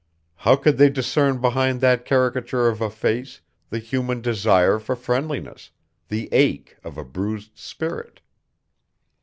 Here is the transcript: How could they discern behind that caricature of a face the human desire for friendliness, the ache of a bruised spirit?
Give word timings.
How 0.37 0.55
could 0.55 0.79
they 0.79 0.89
discern 0.89 1.39
behind 1.41 1.79
that 1.81 2.05
caricature 2.05 2.67
of 2.67 2.81
a 2.81 2.89
face 2.89 3.41
the 3.69 3.77
human 3.77 4.19
desire 4.19 4.79
for 4.79 4.95
friendliness, 4.95 5.69
the 6.07 6.27
ache 6.31 6.75
of 6.83 6.97
a 6.97 7.05
bruised 7.05 7.51
spirit? 7.55 8.19